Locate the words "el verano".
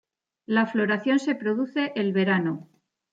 1.95-2.67